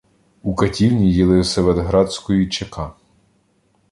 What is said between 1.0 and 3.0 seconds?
Єлисаветградської ЧК